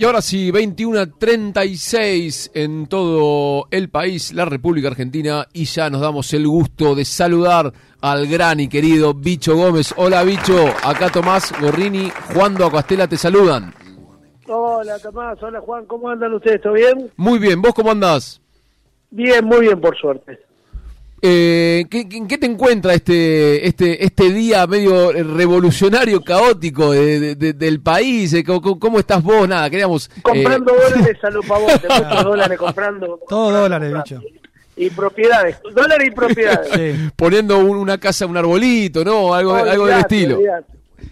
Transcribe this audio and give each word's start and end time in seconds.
Y 0.00 0.04
ahora 0.06 0.22
sí, 0.22 0.50
21 0.50 0.98
a 0.98 1.06
36 1.06 2.52
en 2.54 2.86
todo 2.86 3.66
el 3.70 3.90
país, 3.90 4.32
la 4.32 4.46
República 4.46 4.88
Argentina, 4.88 5.46
y 5.52 5.66
ya 5.66 5.90
nos 5.90 6.00
damos 6.00 6.32
el 6.32 6.48
gusto 6.48 6.94
de 6.94 7.04
saludar 7.04 7.70
al 8.00 8.26
gran 8.26 8.60
y 8.60 8.68
querido 8.68 9.12
Bicho 9.12 9.54
Gómez. 9.54 9.92
Hola 9.98 10.22
Bicho, 10.22 10.68
acá 10.82 11.10
Tomás 11.10 11.52
Gorrini, 11.60 12.10
Juan 12.32 12.56
Castela 12.56 13.08
te 13.08 13.18
saludan. 13.18 13.74
Hola 14.48 14.98
Tomás, 15.00 15.36
hola 15.42 15.60
Juan, 15.60 15.84
¿cómo 15.84 16.08
andan 16.08 16.32
ustedes? 16.32 16.62
¿Todo 16.62 16.72
bien? 16.72 17.10
Muy 17.18 17.38
bien, 17.38 17.60
¿vos 17.60 17.74
cómo 17.74 17.90
andás? 17.90 18.40
Bien, 19.10 19.44
muy 19.44 19.60
bien, 19.66 19.78
por 19.82 19.94
suerte. 19.98 20.38
Eh, 21.22 21.84
¿qué, 21.90 22.08
qué, 22.08 22.38
te 22.38 22.46
encuentra 22.46 22.94
este, 22.94 23.66
este, 23.66 24.04
este 24.04 24.32
día 24.32 24.66
medio 24.66 25.12
revolucionario, 25.12 26.22
caótico 26.22 26.92
del 26.92 27.80
país? 27.80 28.32
Eh, 28.32 28.44
¿Cómo, 28.44 28.98
estás 28.98 29.22
vos? 29.22 29.46
Nada, 29.46 29.68
queríamos... 29.68 30.10
Comprando 30.22 30.72
eh... 30.72 30.76
dólares 30.90 31.24
a 31.24 31.30
los 31.30 31.46
pavotes, 31.46 31.82
muchos 31.82 32.24
dólares 32.24 32.58
comprando. 32.58 33.20
Todos 33.28 33.52
dólares, 33.52 33.92
bicho. 33.94 34.20
Y 34.76 34.88
propiedades, 34.88 35.56
dólares 35.74 36.08
y 36.08 36.10
propiedades. 36.10 36.70
Sí. 36.72 37.10
Poniendo 37.14 37.58
una 37.58 37.98
casa, 37.98 38.24
un 38.24 38.36
arbolito, 38.36 39.04
¿no? 39.04 39.34
Algo, 39.34 39.54
algo 39.54 39.86
del 39.86 39.98
estilo 39.98 40.38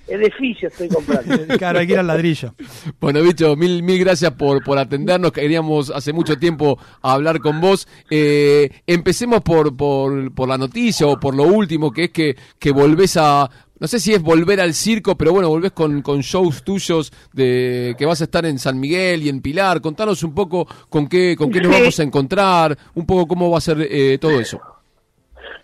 edificio 0.06 0.68
estoy 0.68 0.88
comprando. 0.88 1.36
claro, 1.58 1.78
hay 1.78 1.86
que 1.86 1.92
ir 1.94 1.98
al 1.98 2.06
ladrillo. 2.06 2.54
Bueno, 3.00 3.22
bicho, 3.22 3.56
mil, 3.56 3.82
mil 3.82 3.98
gracias 3.98 4.32
por, 4.32 4.62
por 4.64 4.78
atendernos. 4.78 5.32
Queríamos 5.32 5.90
hace 5.90 6.12
mucho 6.12 6.36
tiempo 6.36 6.78
hablar 7.02 7.40
con 7.40 7.60
vos. 7.60 7.88
Eh, 8.10 8.70
empecemos 8.86 9.42
por, 9.42 9.76
por, 9.76 10.32
por 10.34 10.48
la 10.48 10.58
noticia 10.58 11.06
o 11.06 11.18
por 11.18 11.34
lo 11.34 11.44
último, 11.44 11.92
que 11.92 12.04
es 12.04 12.10
que, 12.10 12.36
que 12.58 12.70
volvés 12.70 13.16
a, 13.16 13.48
no 13.80 13.86
sé 13.86 14.00
si 14.00 14.12
es 14.12 14.22
volver 14.22 14.60
al 14.60 14.74
circo, 14.74 15.16
pero 15.16 15.32
bueno, 15.32 15.48
volvés 15.48 15.72
con, 15.72 16.02
con, 16.02 16.20
shows 16.20 16.64
tuyos 16.64 17.12
de 17.32 17.94
que 17.96 18.06
vas 18.06 18.20
a 18.20 18.24
estar 18.24 18.44
en 18.44 18.58
San 18.58 18.78
Miguel 18.80 19.22
y 19.22 19.28
en 19.28 19.40
Pilar. 19.40 19.80
Contanos 19.80 20.22
un 20.24 20.34
poco 20.34 20.66
con 20.88 21.08
qué, 21.08 21.36
con 21.36 21.50
qué 21.50 21.60
nos 21.60 21.72
vamos 21.72 22.00
a 22.00 22.02
encontrar, 22.02 22.76
un 22.94 23.06
poco 23.06 23.28
cómo 23.28 23.50
va 23.50 23.58
a 23.58 23.62
ser 23.62 23.86
eh, 23.88 24.18
todo 24.18 24.40
eso. 24.40 24.60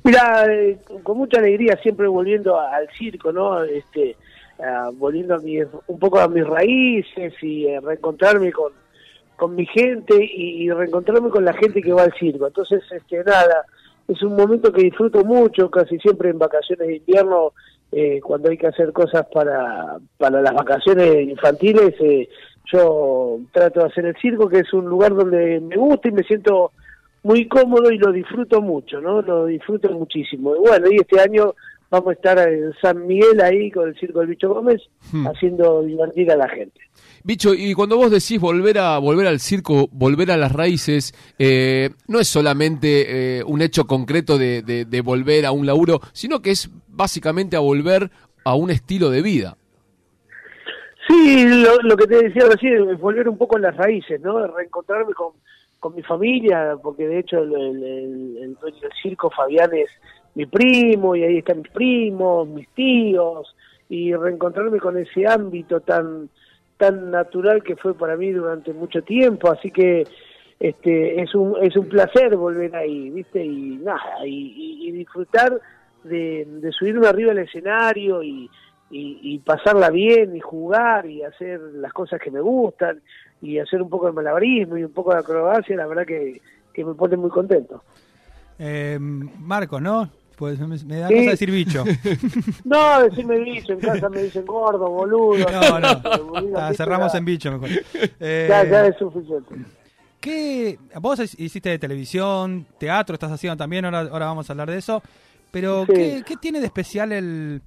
Mira, 0.05 0.45
eh, 0.49 0.79
con 1.03 1.17
mucha 1.17 1.39
alegría 1.39 1.79
siempre 1.83 2.07
volviendo 2.07 2.61
al 2.61 2.89
circo, 2.97 3.33
¿no? 3.33 3.65
Este, 3.65 4.17
volviendo 4.95 5.35
a 5.35 5.41
un 5.87 5.99
poco 5.99 6.19
a 6.19 6.29
mis 6.29 6.47
raíces 6.47 7.35
y 7.43 7.67
eh, 7.67 7.81
reencontrarme 7.81 8.53
con, 8.53 8.73
con 9.37 9.55
mi 9.55 9.67
gente 9.67 10.15
y, 10.19 10.71
reencontrarme 10.71 11.31
con 11.31 11.45
la 11.45 11.53
gente 11.53 11.83
que 11.83 11.93
va 11.93 12.03
al 12.03 12.15
circo. 12.15 12.47
Entonces, 12.47 12.83
este, 12.91 13.25
nada, 13.25 13.65
es 14.09 14.23
un 14.23 14.37
momento 14.37 14.73
que 14.73 14.83
disfruto 14.83 15.25
mucho, 15.25 15.71
casi 15.71 15.99
siempre 15.99 16.31
en 16.31 16.39
vacaciones 16.39 16.89
de 16.89 16.97
invierno, 16.97 17.53
eh, 17.93 18.21
cuando 18.23 18.51
hay 18.51 18.59
que 18.59 18.67
hacer 18.67 18.93
cosas 18.93 19.27
para, 19.33 19.99
para 20.19 20.41
las 20.43 20.55
vacaciones 20.55 21.29
infantiles, 21.29 21.95
eh, 22.01 22.29
yo 22.73 23.39
trato 23.53 23.81
de 23.81 23.87
hacer 23.87 24.07
el 24.07 24.17
circo, 24.17 24.49
que 24.49 24.61
es 24.61 24.73
un 24.73 24.87
lugar 24.87 25.15
donde 25.15 25.61
me 25.61 25.77
gusta 25.77 26.09
y 26.09 26.13
me 26.13 26.23
siento 26.23 26.73
muy 27.23 27.49
cómodo 27.49 27.91
y 27.91 27.99
lo 27.99 28.13
disfruto 28.13 28.61
mucho, 28.61 29.01
¿no? 29.01 29.23
Lo 29.23 29.47
disfruto 29.47 29.91
muchísimo. 29.91 30.57
Y 30.57 30.59
bueno, 30.61 30.87
y 30.91 30.97
este 30.97 31.21
año 31.21 31.55
vamos 31.95 32.11
a 32.11 32.13
estar 32.13 32.39
en 32.49 32.73
San 32.81 33.07
Miguel 33.07 33.41
ahí 33.41 33.71
con 33.71 33.89
el 33.89 33.99
Circo 33.99 34.21
del 34.21 34.29
Bicho 34.29 34.53
Gómez 34.53 34.83
hmm. 35.13 35.27
haciendo 35.29 35.83
divertir 35.83 36.31
a 36.31 36.37
la 36.37 36.49
gente. 36.49 36.81
Bicho, 37.23 37.55
y 37.55 37.73
cuando 37.73 37.97
vos 37.97 38.11
decís 38.11 38.39
volver 38.39 38.79
a 38.79 38.99
volver 38.99 39.27
al 39.27 39.41
circo, 39.41 39.89
volver 39.91 40.31
a 40.31 40.37
las 40.37 40.53
raíces, 40.53 41.15
eh, 41.39 41.91
no 42.07 42.21
es 42.21 42.29
solamente 42.29 43.39
eh, 43.39 43.45
un 43.45 43.63
hecho 43.63 43.87
concreto 43.87 44.37
de, 44.37 44.63
de, 44.63 45.01
volver 45.01 45.47
a 45.47 45.53
un 45.53 45.65
laburo, 45.65 46.01
sino 46.13 46.43
que 46.43 46.51
es 46.51 46.69
básicamente 46.89 47.57
a 47.57 47.61
volver 47.61 48.11
a 48.45 48.55
un 48.55 48.71
estilo 48.71 49.09
de 49.09 49.23
vida. 49.23 49.57
Sí, 51.09 51.47
lo, 51.83 51.97
que 51.97 52.07
te 52.07 52.25
decía 52.25 52.47
recién, 52.51 52.91
es 52.91 53.01
volver 53.01 53.29
un 53.29 53.39
poco 53.39 53.57
a 53.57 53.61
las 53.61 53.77
raíces, 53.77 54.21
¿no? 54.21 54.47
Reencontrarme 54.47 55.15
con, 55.15 55.33
con 55.81 55.95
mi 55.95 56.03
familia, 56.03 56.77
porque 56.83 57.07
de 57.07 57.21
hecho 57.21 57.39
el, 57.39 57.55
el, 57.55 58.55
dueño 58.61 58.81
del 58.81 58.93
circo, 59.03 59.31
Fabián, 59.31 59.71
es 59.75 59.89
mi 60.35 60.47
primo, 60.47 61.15
y 61.15 61.23
ahí 61.23 61.39
están 61.39 61.59
mis 61.59 61.71
primos, 61.71 62.49
mis 62.49 62.69
tíos, 62.71 63.55
y 63.89 64.15
reencontrarme 64.15 64.81
con 64.81 64.99
ese 64.99 65.27
ámbito 65.27 65.81
tan 65.81 66.29
tan 66.77 67.11
natural 67.11 67.63
que 67.63 67.77
fue 67.77 67.95
para 67.95 68.17
mí 68.17 68.33
durante 68.33 68.73
mucho 68.73 69.03
tiempo, 69.03 69.51
así 69.51 69.71
que 69.71 70.05
este 70.59 71.23
es 71.23 71.35
un 71.35 71.57
es 71.63 71.77
un 71.77 71.89
placer 71.89 72.37
volver 72.37 72.75
ahí, 72.75 73.11
¿viste? 73.11 73.45
Y 73.45 73.79
nada, 73.83 74.27
y, 74.27 74.91
disfrutar 74.91 75.61
de, 76.03 76.47
de, 76.47 76.73
subirme 76.73 77.07
arriba 77.07 77.33
al 77.33 77.39
escenario 77.39 78.23
y, 78.23 78.51
y, 78.91 79.39
pasarla 79.39 79.91
bien 79.91 80.37
y 80.37 80.41
jugar 80.41 81.07
y 81.07 81.23
hacer 81.23 81.61
las 81.61 81.93
cosas 81.93 82.21
que 82.21 82.31
me 82.31 82.41
gustan 82.41 83.01
y 83.41 83.59
hacer 83.59 83.83
un 83.83 83.89
poco 83.89 84.07
de 84.07 84.13
malabarismo 84.13 84.77
y 84.77 84.85
un 84.85 84.93
poco 84.93 85.13
de 85.13 85.21
acrobacia, 85.21 85.77
la 85.77 85.87
verdad 85.87 86.07
que, 86.07 86.41
que 86.73 86.85
me 86.85 86.95
pone 86.95 87.17
muy 87.17 87.31
contento. 87.31 87.83
Eh, 88.59 88.99
Marcos, 89.01 89.83
¿no? 89.83 90.09
Pues 90.37 90.59
me, 90.59 90.97
da 90.99 91.09
cosa 91.09 91.31
decir 91.31 91.51
bicho. 91.51 91.85
no, 92.65 93.03
decirme 93.03 93.39
bicho, 93.39 93.73
en 93.73 93.81
casa 93.81 94.09
me 94.09 94.23
dicen 94.23 94.45
gordo, 94.45 94.91
boludo. 94.91 95.49
No, 95.51 95.81
no, 95.81 96.57
ah, 96.57 96.73
cerramos 96.75 97.15
en 97.15 97.25
bicho 97.25 97.53
mejor. 97.53 97.69
Eh, 98.19 98.47
ya, 98.49 98.65
ya 98.65 98.87
es 98.87 98.97
suficiente. 98.97 99.55
¿Qué, 100.21 100.79
vos 101.01 101.21
hiciste 101.39 101.69
de 101.69 101.79
televisión, 101.79 102.67
teatro, 102.79 103.15
estás 103.15 103.31
haciendo 103.31 103.57
también, 103.57 103.85
ahora, 103.85 104.01
ahora 104.01 104.27
vamos 104.27 104.49
a 104.49 104.53
hablar 104.55 104.71
de 104.71 104.79
eso, 104.79 105.03
pero 105.51 105.85
¿qué, 105.87 106.23
¿qué, 106.27 106.37
tiene 106.37 106.61
de 106.61 106.67
especial 106.67 107.13
el, 107.13 107.61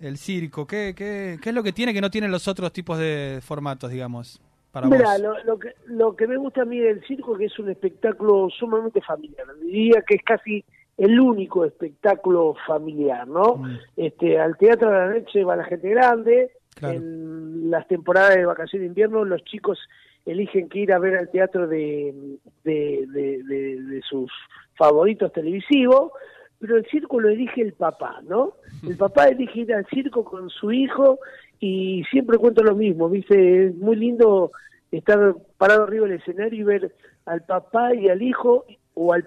el 0.00 0.16
circo? 0.16 0.66
¿Qué, 0.66 0.94
qué, 0.96 1.38
¿Qué 1.40 1.50
es 1.50 1.54
lo 1.54 1.62
que 1.62 1.72
tiene 1.72 1.92
que 1.92 2.00
no 2.00 2.10
tienen 2.10 2.30
los 2.30 2.48
otros 2.48 2.72
tipos 2.72 2.98
de 2.98 3.40
formatos, 3.42 3.90
digamos? 3.90 4.40
Mira, 4.84 5.18
lo, 5.18 5.58
que, 5.58 5.74
lo 5.86 6.14
que 6.14 6.26
me 6.26 6.36
gusta 6.36 6.62
a 6.62 6.64
mí 6.64 6.78
del 6.78 7.04
circo 7.06 7.32
es 7.32 7.38
que 7.38 7.44
es 7.46 7.58
un 7.58 7.70
espectáculo 7.70 8.48
sumamente 8.50 9.00
familiar. 9.00 9.46
Diría 9.60 10.02
que 10.06 10.16
es 10.16 10.22
casi 10.22 10.64
el 10.98 11.18
único 11.18 11.64
espectáculo 11.64 12.54
familiar, 12.66 13.26
¿no? 13.26 13.56
Mm. 13.56 13.78
Este, 13.96 14.38
al 14.38 14.56
teatro 14.58 14.90
de 14.90 14.98
la 14.98 15.14
noche 15.14 15.44
va 15.44 15.56
la 15.56 15.64
gente 15.64 15.88
grande. 15.90 16.50
En 16.80 17.70
las 17.70 17.88
temporadas 17.88 18.36
de 18.36 18.46
vacaciones 18.46 18.82
de 18.82 18.86
invierno, 18.86 19.24
los 19.24 19.42
chicos 19.42 19.80
eligen 20.24 20.68
que 20.68 20.80
ir 20.80 20.92
a 20.92 21.00
ver 21.00 21.16
al 21.16 21.28
teatro 21.28 21.66
de, 21.66 22.38
de, 22.62 23.06
de 23.08 24.00
sus 24.08 24.30
favoritos 24.76 25.32
televisivos 25.32 26.12
pero 26.58 26.76
el 26.76 26.86
circo 26.86 27.20
lo 27.20 27.28
elige 27.28 27.62
el 27.62 27.72
papá, 27.72 28.20
¿no? 28.26 28.54
El 28.86 28.96
papá 28.96 29.28
elige 29.28 29.60
ir 29.60 29.74
al 29.74 29.86
circo 29.86 30.24
con 30.24 30.50
su 30.50 30.72
hijo 30.72 31.18
y 31.60 32.04
siempre 32.10 32.38
cuento 32.38 32.62
lo 32.62 32.74
mismo, 32.74 33.08
¿viste? 33.08 33.66
Es 33.66 33.76
muy 33.76 33.96
lindo 33.96 34.52
estar 34.90 35.36
parado 35.56 35.84
arriba 35.84 36.06
del 36.06 36.18
escenario 36.18 36.60
y 36.60 36.64
ver 36.64 36.94
al 37.26 37.42
papá 37.42 37.94
y 37.94 38.08
al 38.08 38.22
hijo, 38.22 38.64
o 39.00 39.12
al, 39.12 39.24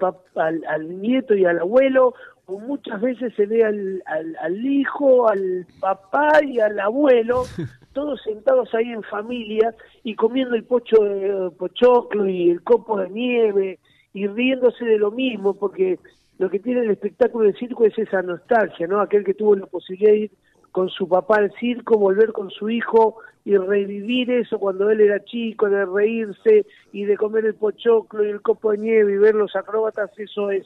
al, 0.67 1.01
nieto 1.01 1.33
y 1.33 1.45
al 1.45 1.59
abuelo, 1.59 2.13
o 2.45 2.59
muchas 2.59 2.99
veces 2.99 3.33
se 3.35 3.45
ve 3.45 3.63
al, 3.63 4.03
al, 4.05 4.65
hijo, 4.65 5.29
al 5.29 5.65
papá 5.79 6.43
y 6.43 6.59
al 6.59 6.77
abuelo, 6.77 7.43
todos 7.93 8.21
sentados 8.21 8.73
ahí 8.75 8.91
en 8.91 9.03
familia 9.03 9.73
y 10.03 10.15
comiendo 10.15 10.55
el 10.55 10.65
pocho 10.65 11.01
de 11.03 11.51
pochoclo 11.51 12.27
y 12.27 12.49
el 12.49 12.61
copo 12.63 12.99
de 12.99 13.09
nieve 13.09 13.79
y 14.13 14.27
riéndose 14.27 14.83
de 14.83 14.97
lo 14.97 15.11
mismo, 15.11 15.53
porque 15.53 15.99
lo 16.37 16.49
que 16.49 16.59
tiene 16.59 16.81
el 16.81 16.91
espectáculo 16.91 17.45
de 17.45 17.57
circo 17.57 17.85
es 17.85 17.97
esa 17.97 18.21
nostalgia, 18.21 18.87
¿no? 18.87 18.99
Aquel 18.99 19.23
que 19.23 19.33
tuvo 19.33 19.55
la 19.55 19.67
posibilidad 19.67 20.11
de 20.11 20.17
ir 20.17 20.31
con 20.71 20.89
su 20.89 21.07
papá 21.07 21.37
al 21.37 21.53
circo, 21.59 21.97
volver 21.97 22.31
con 22.31 22.49
su 22.49 22.69
hijo 22.69 23.17
y 23.43 23.57
revivir 23.57 24.31
eso 24.31 24.59
cuando 24.59 24.89
él 24.89 25.01
era 25.01 25.23
chico, 25.23 25.69
de 25.69 25.85
reírse 25.85 26.65
y 26.93 27.05
de 27.05 27.17
comer 27.17 27.45
el 27.45 27.55
pochoclo 27.55 28.25
y 28.25 28.29
el 28.29 28.41
copo 28.41 28.71
de 28.71 28.77
nieve 28.77 29.13
y 29.13 29.17
ver 29.17 29.35
los 29.35 29.55
acróbatas, 29.55 30.11
eso 30.17 30.51
es 30.51 30.65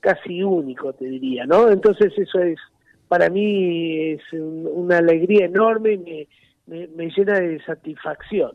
casi 0.00 0.42
único, 0.42 0.92
te 0.92 1.04
diría, 1.04 1.46
¿no? 1.46 1.68
Entonces 1.68 2.12
eso 2.16 2.40
es, 2.40 2.58
para 3.08 3.28
mí 3.28 4.12
es 4.12 4.22
una 4.32 4.98
alegría 4.98 5.46
enorme 5.46 5.92
y 5.94 6.28
me, 6.66 6.88
me, 6.88 7.10
llena 7.10 7.38
de 7.38 7.62
satisfacción. 7.64 8.52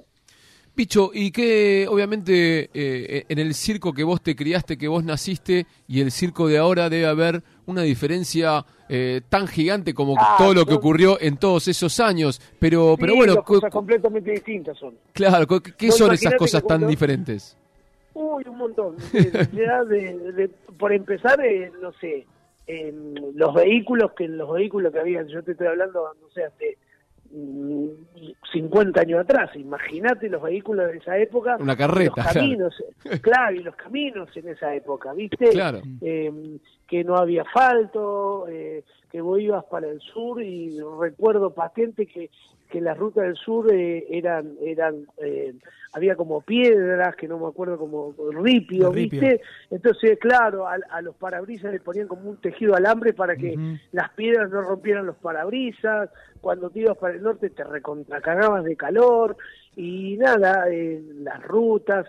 Picho, 0.74 1.12
y 1.14 1.32
que 1.32 1.88
obviamente 1.90 2.70
eh, 2.74 3.26
en 3.28 3.40
el 3.40 3.54
circo 3.54 3.94
que 3.94 4.04
vos 4.04 4.22
te 4.22 4.36
criaste, 4.36 4.78
que 4.78 4.88
vos 4.88 5.04
naciste, 5.04 5.66
y 5.88 6.02
el 6.02 6.12
circo 6.12 6.48
de 6.48 6.58
ahora 6.58 6.90
debe 6.90 7.08
haber 7.08 7.44
una 7.66 7.82
diferencia 7.82 8.66
eh, 8.90 9.22
tan 9.30 9.48
gigante 9.48 9.94
como 9.94 10.16
ah, 10.18 10.36
todo 10.38 10.54
lo 10.54 10.66
que 10.66 10.74
ocurrió 10.74 11.20
en 11.20 11.38
todos 11.38 11.68
esos 11.68 12.00
años. 12.00 12.42
Pero, 12.60 12.96
pero 13.00 13.16
bueno, 13.16 13.44
cosas 13.44 13.72
completamente 13.72 14.32
distintas 14.32 14.78
son. 14.78 14.96
Claro, 15.14 15.48
¿qué 15.78 15.92
son 15.92 16.14
esas 16.14 16.36
cosas 16.36 16.66
tan 16.66 16.88
diferentes? 16.88 17.58
Uy, 18.14 18.44
un 18.48 18.58
montón. 18.58 18.96
de, 19.12 20.50
por 20.78 20.92
empezar, 20.92 21.40
eh, 21.46 21.72
no 21.82 21.92
sé, 21.94 22.26
los 23.36 23.54
vehículos 23.54 24.12
que 24.14 24.28
los 24.28 24.52
vehículos 24.52 24.92
que 24.92 25.00
había, 25.00 25.24
yo 25.24 25.44
te 25.44 25.52
estoy 25.52 25.68
hablando, 25.68 26.14
no 26.22 26.30
sé, 26.32 26.44
hace 26.44 26.78
50 28.52 29.02
años 29.02 29.22
atrás. 29.22 29.50
Imagínate 29.56 30.30
los 30.30 30.42
vehículos 30.42 30.92
de 30.92 30.98
esa 30.98 31.18
época. 31.18 31.58
Una 31.60 31.76
carreta. 31.76 32.24
Los 32.24 32.34
caminos, 32.34 32.84
claro. 33.22 33.56
y 33.56 33.64
los 33.64 33.76
caminos 33.76 34.30
en 34.36 34.50
esa 34.50 34.74
época, 34.74 35.14
¿viste? 35.14 35.50
Claro. 35.50 35.82
Eh, 36.02 36.60
que 36.88 37.04
no 37.04 37.18
había 37.18 37.42
asfalto, 37.42 38.48
eh, 38.48 38.84
que 39.18 39.22
vos 39.22 39.40
ibas 39.40 39.66
para 39.66 39.88
el 39.88 40.00
sur 40.00 40.44
y 40.44 40.80
recuerdo 41.00 41.52
patente 41.52 42.06
que 42.06 42.30
que 42.70 42.82
las 42.82 42.98
rutas 42.98 43.24
del 43.24 43.36
sur 43.36 43.72
eh, 43.74 44.06
eran, 44.10 44.56
eran 44.62 45.08
eh, 45.18 45.54
había 45.94 46.16
como 46.16 46.42
piedras, 46.42 47.16
que 47.16 47.28
no 47.28 47.40
me 47.40 47.48
acuerdo 47.48 47.78
como 47.78 48.14
ripio, 48.44 48.92
¿viste? 48.92 49.42
Entonces, 49.72 50.20
claro, 50.20 50.68
a, 50.68 51.02
los 51.02 51.16
parabrisas 51.16 51.72
le 51.72 51.80
ponían 51.80 52.08
como 52.08 52.30
un 52.30 52.38
tejido 52.38 52.76
alambre 52.76 53.14
para 53.14 53.36
que 53.36 53.56
las 53.92 54.10
piedras 54.12 54.52
no 54.52 54.62
rompieran 54.62 55.06
los 55.06 55.16
parabrisas, 55.16 56.10
cuando 56.42 56.70
te 56.70 56.82
ibas 56.82 56.98
para 56.98 57.16
el 57.16 57.24
norte 57.24 57.50
te 57.50 57.64
recontracagabas 57.64 58.64
de 58.64 58.76
calor, 58.76 59.38
y 59.76 60.18
nada, 60.18 60.70
eh, 60.70 61.02
las 61.20 61.42
rutas, 61.44 62.06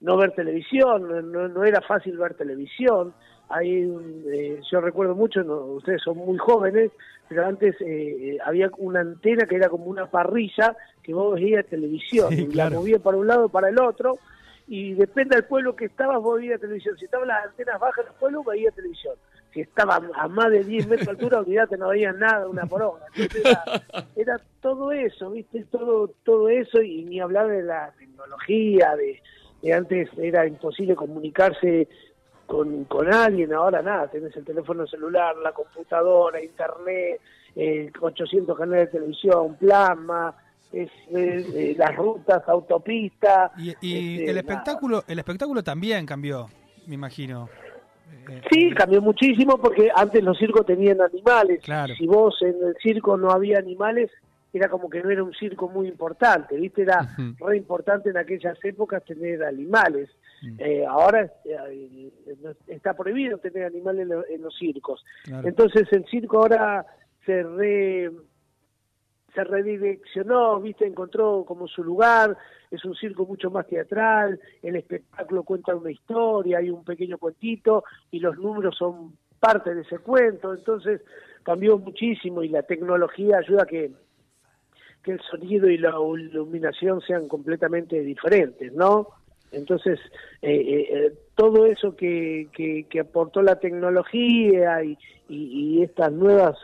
no 0.00 0.16
ver 0.16 0.32
televisión, 0.32 1.32
no, 1.32 1.48
no 1.48 1.64
era 1.64 1.80
fácil 1.80 2.18
ver 2.18 2.34
televisión, 2.34 3.14
Ahí, 3.48 3.90
eh, 4.32 4.60
yo 4.70 4.80
recuerdo 4.80 5.14
mucho, 5.14 5.42
ustedes 5.74 6.00
son 6.02 6.16
muy 6.16 6.38
jóvenes, 6.38 6.90
pero 7.28 7.46
antes 7.46 7.76
eh, 7.80 8.38
había 8.44 8.70
una 8.78 9.00
antena 9.00 9.46
que 9.46 9.56
era 9.56 9.68
como 9.68 9.84
una 9.84 10.06
parrilla 10.06 10.76
que 11.02 11.12
vos 11.12 11.34
veías 11.34 11.66
televisión, 11.66 12.32
y 12.32 12.46
la 12.46 12.70
movías 12.70 13.00
para 13.00 13.16
un 13.16 13.26
lado 13.26 13.48
para 13.48 13.68
el 13.68 13.78
otro, 13.78 14.18
y 14.68 14.94
depende 14.94 15.36
del 15.36 15.44
pueblo 15.44 15.76
que 15.76 15.86
estabas, 15.86 16.22
vos 16.22 16.40
veías 16.40 16.60
televisión. 16.60 16.96
Si 16.96 17.04
estaban 17.04 17.28
las 17.28 17.46
antenas 17.46 17.78
bajas 17.78 18.06
del 18.06 18.14
pueblo, 18.14 18.42
veías 18.44 18.74
televisión. 18.74 19.14
Si 19.52 19.60
estaba 19.60 20.00
a 20.14 20.28
más 20.28 20.50
de 20.50 20.64
10 20.64 20.86
metros 20.86 21.06
de 21.06 21.10
altura, 21.10 21.40
olvídate, 21.40 21.76
no 21.76 21.88
veías 21.88 22.16
nada, 22.16 22.48
una 22.48 22.64
poronga. 22.64 23.04
Era, 23.14 23.64
era, 24.16 24.40
todo 24.62 24.92
eso, 24.92 25.30
¿viste? 25.30 25.64
Todo, 25.70 26.08
todo 26.24 26.48
eso, 26.48 26.80
y 26.80 27.04
ni 27.04 27.20
hablar 27.20 27.48
de 27.48 27.62
la 27.62 27.92
tecnología, 27.98 28.96
de, 28.96 29.20
de 29.62 29.72
antes 29.72 30.08
era 30.16 30.46
imposible 30.46 30.96
comunicarse 30.96 31.88
con, 32.46 32.84
con 32.84 33.12
alguien, 33.12 33.52
ahora 33.52 33.82
nada, 33.82 34.08
tenés 34.08 34.36
el 34.36 34.44
teléfono 34.44 34.86
celular, 34.86 35.36
la 35.36 35.52
computadora, 35.52 36.42
internet, 36.42 37.20
eh, 37.56 37.90
800 38.00 38.56
canales 38.56 38.86
de 38.86 38.98
televisión, 38.98 39.56
plasma, 39.56 40.34
es, 40.72 40.90
eh, 41.10 41.74
las 41.78 41.96
rutas, 41.96 42.42
autopistas. 42.48 43.52
Y, 43.58 43.70
este, 43.70 44.30
el 44.30 44.38
espectáculo, 44.38 45.04
el 45.06 45.18
espectáculo 45.18 45.62
también 45.62 46.06
cambió, 46.06 46.48
me 46.86 46.94
imagino. 46.94 47.48
Sí, 48.50 48.70
cambió 48.70 49.02
muchísimo 49.02 49.58
porque 49.58 49.90
antes 49.94 50.22
los 50.22 50.38
circos 50.38 50.64
tenían 50.66 51.00
animales. 51.00 51.60
Si 51.96 52.06
vos 52.06 52.36
en 52.42 52.54
el 52.68 52.76
circo 52.80 53.16
no 53.16 53.30
había 53.30 53.58
animales, 53.58 54.10
era 54.52 54.68
como 54.68 54.90
que 54.90 55.02
no 55.02 55.10
era 55.10 55.22
un 55.22 55.32
circo 55.32 55.68
muy 55.68 55.88
importante, 55.88 56.56
¿viste? 56.56 56.82
Era 56.82 57.08
re 57.38 57.56
importante 57.56 58.10
en 58.10 58.18
aquellas 58.18 58.62
épocas 58.64 59.04
tener 59.04 59.42
animales. 59.42 60.10
Mm. 60.42 60.56
Eh, 60.58 60.86
ahora 60.86 61.30
eh, 61.44 62.12
está 62.66 62.94
prohibido 62.94 63.38
tener 63.38 63.64
animales 63.64 64.08
en, 64.28 64.42
los 64.42 64.56
circos. 64.56 65.04
Entonces 65.44 65.90
el 65.92 66.04
circo 66.06 66.38
ahora 66.38 66.84
se 67.24 67.42
re, 67.42 68.10
se 69.34 69.44
redireccionó, 69.44 70.60
¿viste? 70.60 70.86
Encontró 70.86 71.44
como 71.46 71.66
su 71.66 71.82
lugar, 71.82 72.36
es 72.70 72.84
un 72.84 72.94
circo 72.94 73.24
mucho 73.24 73.50
más 73.50 73.66
teatral, 73.66 74.38
el 74.62 74.76
espectáculo 74.76 75.44
cuenta 75.44 75.74
una 75.74 75.90
historia, 75.90 76.58
hay 76.58 76.70
un 76.70 76.84
pequeño 76.84 77.16
cuentito 77.16 77.84
y 78.10 78.18
los 78.18 78.36
números 78.36 78.76
son 78.76 79.16
parte 79.40 79.74
de 79.74 79.80
ese 79.80 79.98
cuento, 79.98 80.52
entonces 80.52 81.00
cambió 81.42 81.78
muchísimo 81.78 82.42
y 82.42 82.48
la 82.48 82.62
tecnología 82.62 83.38
ayuda 83.38 83.64
a 83.64 83.66
que 83.66 83.92
que 85.02 85.12
el 85.12 85.20
sonido 85.30 85.68
y 85.68 85.78
la 85.78 85.90
iluminación 85.90 87.00
sean 87.00 87.28
completamente 87.28 88.00
diferentes, 88.00 88.72
¿no? 88.72 89.08
Entonces, 89.50 89.98
eh, 90.40 90.54
eh, 90.54 90.88
eh, 90.90 91.12
todo 91.34 91.66
eso 91.66 91.94
que, 91.94 92.48
que, 92.52 93.00
aportó 93.00 93.42
la 93.42 93.60
tecnología 93.60 94.82
y, 94.82 94.98
y, 95.28 95.82
estas 95.82 96.10
nuevas 96.12 96.56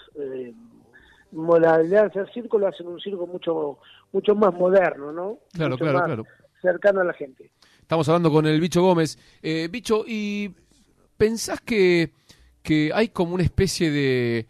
modalidades 1.33 2.15
del 2.15 2.33
circo 2.33 2.59
lo 2.59 2.69
hacen 2.69 2.87
un 2.87 2.99
circo 3.01 3.27
mucho 3.27 3.79
mucho 4.13 4.35
más 4.35 4.55
moderno, 4.55 5.13
¿no? 5.13 5.39
Claro, 5.53 5.77
claro, 5.77 6.03
claro. 6.05 6.25
Cercano 6.63 7.01
a 7.01 7.05
la 7.05 7.13
gente. 7.13 7.51
Estamos 7.81 8.09
hablando 8.09 8.31
con 8.31 8.47
el 8.47 8.59
Bicho 8.61 8.81
Gómez. 8.83 9.19
Bicho, 9.71 10.05
¿y 10.07 10.55
pensás 11.17 11.61
que, 11.61 12.13
que 12.63 12.91
hay 12.95 13.09
como 13.09 13.35
una 13.35 13.43
especie 13.43 13.91
de 13.91 14.47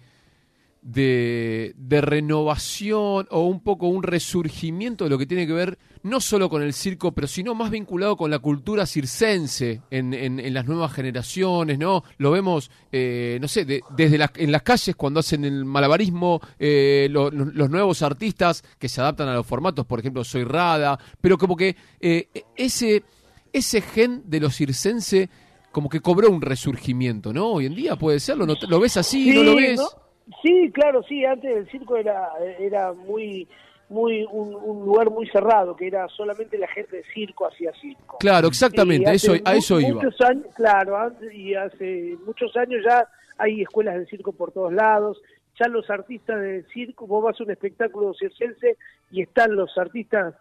de, 0.88 1.75
de, 1.76 2.00
renovación 2.00 3.26
o 3.31 3.43
un 3.43 3.61
poco 3.61 3.88
un 3.88 4.02
resurgimiento 4.02 5.05
de 5.05 5.11
lo 5.11 5.19
que 5.19 5.26
tiene 5.26 5.46
que 5.46 5.52
ver 5.52 5.79
no 6.02 6.19
solo 6.20 6.49
con 6.49 6.62
el 6.62 6.73
circo, 6.73 7.12
pero 7.12 7.26
sino 7.26 7.55
más 7.55 7.70
vinculado 7.70 8.17
con 8.17 8.31
la 8.31 8.38
cultura 8.38 8.87
circense 8.87 9.82
en, 9.90 10.14
en, 10.14 10.55
las 10.55 10.67
nuevas 10.67 10.93
generaciones, 10.93 11.79
¿no? 11.79 12.05
Lo 12.17 12.31
vemos, 12.31 12.70
eh, 12.90 13.37
no 13.40 13.49
sé, 13.49 13.67
desde 13.67 14.17
las, 14.17 14.31
en 14.37 14.50
las 14.50 14.62
calles 14.62 14.96
cuando 14.96 15.20
hacen 15.20 15.44
el 15.44 15.67
malabarismo, 15.67 16.40
eh, 16.58 17.08
los 17.11 17.70
nuevos 17.70 18.00
artistas 18.00 18.64
que 18.79 18.88
se 18.88 19.02
adaptan 19.02 19.29
a 19.29 19.35
los 19.35 19.46
formatos, 19.46 19.85
por 19.85 20.00
ejemplo, 20.00 20.25
Soy 20.25 20.44
Rada, 20.44 20.99
pero 21.20 21.37
como 21.37 21.55
que 21.55 21.76
eh, 22.00 22.29
ese, 22.56 23.02
ese 23.52 23.82
gen 23.82 24.23
de 24.25 24.40
lo 24.40 24.50
circense 24.50 25.29
como 25.70 25.90
que 25.90 26.00
cobró 26.00 26.31
un 26.31 26.40
resurgimiento, 26.40 27.35
¿no? 27.35 27.49
Hoy 27.49 27.67
en 27.67 27.75
día 27.75 27.96
puede 27.96 28.20
serlo, 28.20 28.46
¿no? 28.46 28.55
¿lo 28.69 28.81
ves 28.81 28.96
así? 28.96 29.32
¿No 29.32 29.43
lo 29.43 29.56
ves? 29.56 29.79
Sí, 30.42 30.70
claro, 30.72 31.02
sí, 31.02 31.25
antes 31.25 31.56
el 31.56 31.70
circo 31.70 31.96
era, 31.96 32.30
era 32.58 32.92
muy 32.92 33.48
muy 33.88 34.26
un, 34.30 34.84
lugar 34.84 35.10
muy 35.10 35.26
cerrado, 35.28 35.75
que 35.75 35.86
era 35.86 36.06
solamente 36.08 36.58
la 36.58 36.69
gente 36.69 36.98
de 36.98 37.04
circo 37.14 37.46
hacía 37.46 37.72
circo. 37.80 38.19
Claro, 38.19 38.48
exactamente, 38.48 39.10
eso, 39.10 39.32
a 39.44 39.54
eso 39.54 39.80
iba. 39.80 40.00
Años, 40.00 40.46
claro, 40.54 41.12
y 41.32 41.54
hace 41.54 42.16
muchos 42.26 42.54
años 42.56 42.84
ya 42.84 43.06
hay 43.38 43.62
escuelas 43.62 43.96
de 43.96 44.06
circo 44.06 44.32
por 44.32 44.52
todos 44.52 44.72
lados, 44.72 45.20
ya 45.58 45.69
los 45.69 45.88
artistas 45.90 46.40
de 46.40 46.64
circo, 46.72 47.06
vos 47.06 47.25
vas 47.25 47.40
a 47.40 47.44
un 47.44 47.50
espectáculo 47.50 48.14
circense 48.14 48.76
y 49.10 49.22
están 49.22 49.56
los 49.56 49.76
artistas, 49.78 50.34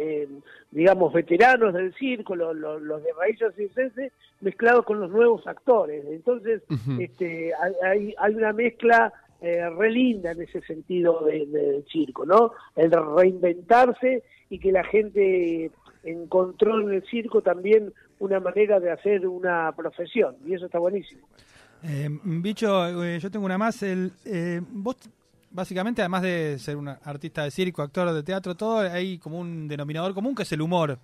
eh, 0.00 0.28
digamos, 0.70 1.12
veteranos 1.12 1.74
del 1.74 1.92
circo, 1.94 2.34
los, 2.34 2.56
los, 2.56 3.02
de 3.02 3.12
raíces 3.18 3.54
circense, 3.54 4.12
mezclados 4.40 4.84
con 4.84 5.00
los 5.00 5.10
nuevos 5.10 5.46
actores. 5.46 6.04
Entonces, 6.10 6.62
este, 6.98 7.52
hay, 7.82 8.14
hay 8.18 8.34
una 8.34 8.52
mezcla 8.52 9.12
eh, 9.42 9.68
relinda 9.70 10.32
en 10.32 10.42
ese 10.42 10.60
sentido 10.62 11.24
del 11.24 11.52
de 11.52 11.84
circo, 11.90 12.24
¿no? 12.24 12.52
El 12.76 12.92
reinventarse 12.92 14.22
y 14.48 14.58
que 14.58 14.72
la 14.72 14.84
gente 14.84 15.70
encontró 16.02 16.80
en 16.80 16.94
el 16.94 17.02
circo 17.06 17.42
también 17.42 17.92
una 18.18 18.40
manera 18.40 18.80
de 18.80 18.90
hacer 18.90 19.26
una 19.26 19.72
profesión, 19.76 20.36
y 20.46 20.54
eso 20.54 20.66
está 20.66 20.78
buenísimo. 20.78 21.26
Eh, 21.82 22.08
bicho, 22.22 23.04
eh, 23.04 23.18
yo 23.18 23.30
tengo 23.30 23.46
una 23.46 23.56
más. 23.56 23.82
El, 23.82 24.12
eh, 24.26 24.60
vos, 24.70 24.96
básicamente, 25.50 26.02
además 26.02 26.22
de 26.22 26.58
ser 26.58 26.76
un 26.76 26.88
artista 26.88 27.44
de 27.44 27.50
circo, 27.50 27.82
actor 27.82 28.12
de 28.12 28.22
teatro, 28.22 28.54
todo, 28.54 28.78
hay 28.78 29.18
como 29.18 29.38
un 29.38 29.68
denominador 29.68 30.14
común 30.14 30.34
que 30.34 30.44
es 30.44 30.52
el 30.52 30.62
humor 30.62 30.98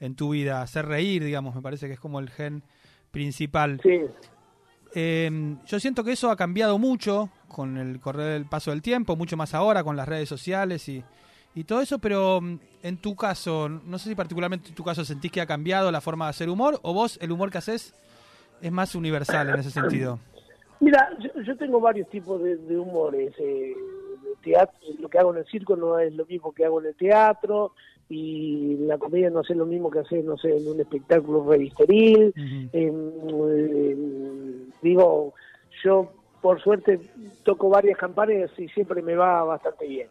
en 0.00 0.14
tu 0.14 0.30
vida, 0.30 0.60
hacer 0.60 0.86
reír, 0.86 1.24
digamos, 1.24 1.54
me 1.54 1.62
parece 1.62 1.86
que 1.86 1.94
es 1.94 2.00
como 2.00 2.18
el 2.18 2.30
gen 2.30 2.62
principal. 3.10 3.80
Sí. 3.82 4.00
Eh, 4.96 5.56
yo 5.66 5.80
siento 5.80 6.04
que 6.04 6.12
eso 6.12 6.30
ha 6.30 6.36
cambiado 6.36 6.78
mucho 6.78 7.30
con 7.48 7.76
el 7.78 8.00
correr 8.00 8.34
del 8.34 8.46
paso 8.46 8.70
del 8.70 8.82
tiempo, 8.82 9.16
mucho 9.16 9.36
más 9.36 9.54
ahora 9.54 9.82
con 9.82 9.96
las 9.96 10.08
redes 10.08 10.28
sociales 10.28 10.88
y, 10.88 11.02
y 11.54 11.64
todo 11.64 11.80
eso, 11.80 11.98
pero 11.98 12.40
mm, 12.40 12.58
en 12.82 12.96
tu 12.98 13.16
caso, 13.16 13.68
no 13.68 13.98
sé 13.98 14.08
si 14.08 14.14
particularmente 14.14 14.68
en 14.68 14.74
tu 14.74 14.84
caso 14.84 15.04
sentís 15.04 15.32
que 15.32 15.40
ha 15.40 15.46
cambiado 15.46 15.90
la 15.90 16.00
forma 16.00 16.26
de 16.26 16.30
hacer 16.30 16.48
humor 16.48 16.78
o 16.82 16.92
vos 16.92 17.18
el 17.22 17.32
humor 17.32 17.50
que 17.50 17.58
haces 17.58 17.94
es 18.60 18.72
más 18.72 18.94
universal 18.94 19.50
en 19.50 19.60
ese 19.60 19.70
sentido. 19.70 20.20
Mira, 20.84 21.16
yo, 21.46 21.56
tengo 21.56 21.80
varios 21.80 22.10
tipos 22.10 22.42
de, 22.42 22.78
humores. 22.78 23.32
Eh, 23.38 23.74
teatro, 24.42 24.78
lo 25.00 25.08
que 25.08 25.18
hago 25.18 25.32
en 25.32 25.38
el 25.38 25.46
circo 25.46 25.76
no 25.76 25.98
es 25.98 26.14
lo 26.14 26.26
mismo 26.26 26.52
que 26.52 26.66
hago 26.66 26.78
en 26.78 26.88
el 26.88 26.94
teatro 26.94 27.72
y 28.10 28.76
la 28.80 28.98
comedia 28.98 29.30
no 29.30 29.40
es 29.40 29.48
lo 29.48 29.64
mismo 29.64 29.90
que 29.90 30.00
hacer, 30.00 30.22
no 30.22 30.36
sé, 30.36 30.54
en 30.54 30.68
un 30.68 30.78
espectáculo 30.78 31.48
revisteril. 31.48 32.34
digo, 34.82 35.32
yo 35.82 36.12
por 36.42 36.60
suerte 36.60 37.00
toco 37.44 37.70
varias 37.70 37.96
campañas 37.96 38.50
y 38.58 38.68
siempre 38.68 39.00
me 39.00 39.14
va 39.14 39.42
bastante 39.44 39.88
bien. 39.88 40.08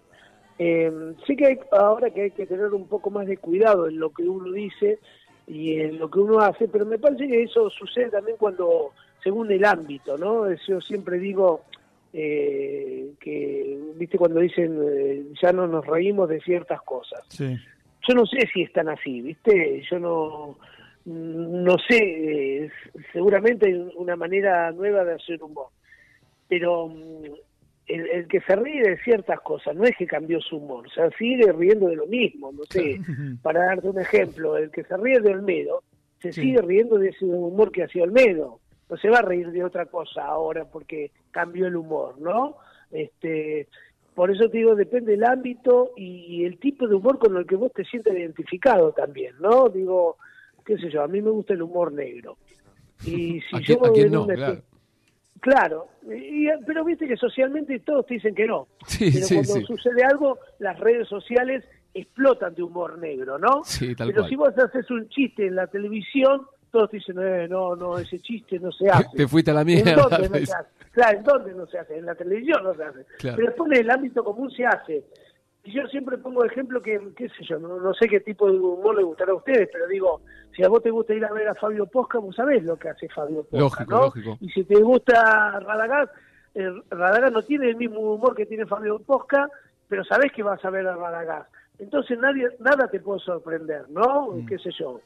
Eh, 0.58 1.14
sí 1.28 1.36
que 1.36 1.46
hay, 1.46 1.60
ahora 1.72 2.10
que 2.10 2.24
hay 2.24 2.32
que 2.32 2.48
tener 2.48 2.74
un 2.74 2.88
poco 2.88 3.12
más 3.12 3.28
de 3.28 3.38
cuidado 3.38 3.88
en 3.88 4.00
lo 4.00 4.10
que 4.12 4.24
uno 4.24 4.52
dice 4.52 4.98
y 5.46 5.80
en 5.80 6.00
lo 6.00 6.10
que 6.10 6.20
uno 6.20 6.40
hace, 6.40 6.68
pero 6.68 6.84
me 6.84 6.98
parece 6.98 7.28
que 7.28 7.44
eso 7.44 7.70
sucede 7.70 8.10
también 8.10 8.38
cuando, 8.38 8.92
según 9.24 9.52
el 9.52 9.66
ámbito, 9.66 10.18
¿no? 10.18 10.52
Yo 10.68 10.82
siempre 10.82 11.18
digo 11.18 11.64
eh, 12.12 13.14
que, 13.20 13.80
viste, 13.96 14.18
cuando 14.18 14.40
dicen 14.40 14.80
eh, 14.84 15.24
ya 15.42 15.52
no 15.52 15.68
nos 15.68 15.86
reímos 15.86 16.30
de 16.30 16.42
ciertas 16.42 16.82
cosas. 16.82 17.22
Sí 17.30 17.58
yo 18.08 18.16
no 18.16 18.26
sé 18.26 18.48
si 18.54 18.64
están 18.64 18.90
así, 18.90 19.22
¿viste? 19.22 19.82
Yo 19.90 20.00
no, 20.00 20.58
no 21.06 21.76
sé, 21.88 22.70
seguramente 23.12 23.68
hay 23.68 23.92
una 23.96 24.16
manera 24.16 24.72
nueva 24.72 25.06
de 25.06 25.14
hacer 25.14 25.42
humor, 25.42 25.68
pero 26.48 26.90
mm, 26.90 27.24
el, 27.88 28.28
que 28.28 28.42
se 28.42 28.56
ríe 28.56 28.82
de 28.82 28.98
ciertas 29.04 29.40
cosas 29.42 29.76
no 29.76 29.86
es 29.86 29.96
que 29.98 30.06
cambió 30.06 30.42
su 30.42 30.58
humor, 30.58 30.88
o 30.88 30.90
sea, 30.90 31.10
sigue 31.18 31.52
riendo 31.54 31.88
de 31.88 31.96
lo 31.96 32.08
mismo, 32.08 32.52
no 32.52 32.64
sé, 32.70 33.00
para 33.42 33.66
darte 33.66 33.90
un 33.90 34.00
ejemplo, 34.00 34.58
el 34.58 34.70
que 34.70 34.84
se 34.84 34.98
ríe 34.98 35.20
de 35.20 35.32
Olmedo, 35.32 35.84
se 36.20 36.32
sigue 36.32 36.62
riendo 36.62 36.98
de 36.98 37.10
ese 37.10 37.26
humor 37.26 37.72
que 37.72 37.84
hacía 37.84 38.04
Olmedo, 38.04 38.60
no 38.94 39.00
se 39.00 39.10
va 39.10 39.18
a 39.18 39.22
reír 39.24 39.50
de 39.50 39.64
otra 39.64 39.88
cosa 39.88 40.24
ahora 40.24 40.66
porque 40.66 41.10
cambió 41.32 41.66
el 41.66 41.76
humor, 41.76 42.22
¿no? 42.22 42.58
Este, 42.92 43.68
por 44.14 44.30
eso 44.30 44.48
te 44.50 44.60
digo, 44.60 44.76
depende 44.76 45.14
del 45.14 45.24
ámbito 45.24 45.94
y, 45.98 46.46
el 46.46 46.60
tipo 46.60 46.88
de 46.88 46.94
humor 46.94 47.18
con 47.18 47.36
el 47.36 47.48
que 47.48 47.56
vos 47.56 47.74
te 47.74 47.84
sientes 47.86 48.14
identificado 48.14 48.92
también, 48.92 49.34
¿no? 49.40 49.68
Digo, 49.70 50.18
qué 50.64 50.78
sé 50.78 50.92
yo, 50.92 51.02
a 51.02 51.08
mí 51.08 51.24
me 51.24 51.32
gusta 51.32 51.56
el 51.56 51.64
humor 51.64 51.92
negro. 51.92 52.38
Y 53.04 53.42
si 53.50 53.64
yo 53.64 53.80
no, 54.12 54.28
claro. 54.28 54.62
Claro, 55.40 55.88
pero 56.68 56.86
viste 56.86 57.08
que 57.08 57.18
socialmente 57.18 57.80
todos 57.80 58.06
te 58.06 58.14
dicen 58.14 58.36
que 58.36 58.46
no. 58.46 58.68
pero 59.00 59.28
cuando 59.28 59.66
sucede 59.66 60.04
algo, 60.04 60.38
las 60.60 60.80
redes 60.80 61.08
sociales 61.08 61.66
explotan 61.96 62.54
de 62.54 62.62
humor 62.62 63.00
negro, 63.00 63.40
¿no? 63.40 63.64
Sí, 63.64 63.96
tal 63.96 64.10
pero 64.10 64.28
si 64.28 64.36
vos 64.36 64.56
haces 64.56 64.90
un 64.92 65.10
chiste 65.10 65.48
en 65.48 65.56
la 65.56 65.66
televisión, 65.66 66.46
todos 66.74 66.90
dicen, 66.90 67.16
eh, 67.22 67.48
no, 67.48 67.76
no, 67.76 68.00
ese 68.00 68.20
chiste 68.20 68.60
no 68.60 68.72
se 68.72 68.90
hace. 68.90 69.16
Te 69.16 69.28
fuiste 69.28 69.52
a 69.52 69.54
la 69.54 69.64
mierda. 69.64 69.92
¿En 69.92 69.98
dónde 69.98 70.30
no 70.30 70.46
se 70.46 70.54
hace? 70.54 70.70
Claro, 70.92 71.18
¿en 71.20 71.24
dónde 71.24 71.54
no 71.54 71.68
se 71.68 71.78
hace? 71.78 71.98
En 72.00 72.06
la 72.08 72.16
televisión 72.16 72.64
no 72.64 72.74
se 72.74 72.84
hace. 72.84 73.06
Pero 73.22 73.38
después 73.38 73.72
en 73.72 73.78
el 73.78 73.92
ámbito 73.92 74.24
común 74.24 74.50
se 74.50 74.66
hace. 74.66 75.04
Y 75.64 75.72
yo 75.72 75.86
siempre 75.88 76.18
pongo 76.18 76.44
ejemplo 76.44 76.82
que, 76.82 77.00
qué 77.16 77.30
sé 77.30 77.46
yo, 77.48 77.60
no, 77.60 77.94
sé 77.94 78.08
qué 78.08 78.20
tipo 78.22 78.52
de 78.52 78.58
humor 78.58 78.96
le 78.98 79.04
gustará 79.04 79.32
a 79.32 79.36
ustedes, 79.36 79.70
pero 79.72 79.88
digo, 79.88 80.22
si 80.54 80.64
a 80.64 80.68
vos 80.68 80.82
te 80.82 80.90
gusta 80.90 81.14
ir 81.14 81.24
a 81.24 81.32
ver 81.32 81.48
a 81.48 81.56
Fabio 81.56 81.86
Posca, 81.86 82.18
vos 82.18 82.36
sabés 82.36 82.64
lo 82.64 82.76
que 82.76 82.90
hace 82.90 83.08
Fabio 83.08 83.44
Posca, 83.44 83.60
lógico, 83.60 83.92
¿no? 83.92 84.02
Lógico. 84.02 84.38
Y 84.42 84.50
si 84.50 84.64
te 84.64 84.82
gusta 84.82 85.60
Radagast, 85.60 86.12
eh, 86.56 86.74
Radagast 86.90 87.34
no 87.34 87.44
tiene 87.44 87.70
el 87.70 87.76
mismo 87.76 88.00
humor 88.00 88.36
que 88.36 88.48
tiene 88.48 88.66
Fabio 88.66 89.00
Posca, 89.00 89.48
pero 89.88 90.04
sabés 90.04 90.32
que 90.32 90.42
vas 90.42 90.64
a 90.66 90.72
ver 90.72 90.88
a 90.88 90.96
Radagast. 90.96 91.50
Entonces 91.78 92.18
nadie, 92.18 92.50
nada 92.60 92.90
te 92.90 93.00
puede 93.00 93.20
sorprender, 93.20 93.90
¿no? 93.90 94.32
Mm. 94.32 94.46
¿Qué 94.48 94.58
sé 94.58 94.72
yo? 94.78 95.00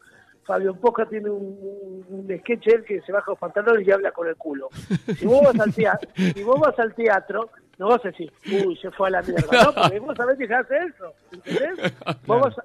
Fabio 0.47 0.73
Posca 0.75 1.05
tiene 1.05 1.29
un, 1.29 2.03
un, 2.09 2.39
sketch 2.39 2.67
él 2.67 2.85
que 2.85 3.01
se 3.01 3.11
baja 3.11 3.31
los 3.31 3.39
pantalones 3.39 3.85
y 3.85 3.91
habla 3.91 4.11
con 4.11 4.27
el 4.27 4.35
culo. 4.37 4.69
Si 5.17 5.25
vos 5.25 5.41
vas 5.43 5.59
al 5.59 5.73
teatro, 5.73 6.09
si 6.15 6.43
vos 6.43 6.59
vas 6.59 6.79
al 6.79 6.95
teatro 6.95 7.49
no 7.77 7.89
vas 7.89 8.03
a 8.05 8.07
decir, 8.07 8.31
uy, 8.65 8.75
se 8.77 8.89
fue 8.91 9.09
a 9.09 9.11
la 9.11 9.21
mierda, 9.21 9.63
no, 9.63 9.73
porque 9.73 9.99
vos 9.99 10.15
sabés 10.17 10.37
que 10.37 10.47
se 10.47 10.53
hace 10.53 10.77
eso, 10.77 11.13
¿entendés? 11.31 11.93
Vos, 12.25 12.41
vas 12.41 12.57
a, 12.57 12.63